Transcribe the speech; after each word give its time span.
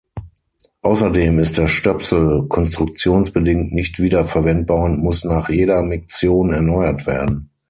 Außerdem 0.81 1.37
ist 1.37 1.59
der 1.59 1.67
Stöpsel 1.67 2.47
konstruktionsbedingt 2.47 3.71
nicht 3.71 3.99
wiederverwendbar 4.01 4.83
und 4.85 4.99
muss 5.03 5.25
nach 5.25 5.49
jeder 5.49 5.83
Miktion 5.83 6.51
erneuert 6.53 7.05
werden. 7.05 7.51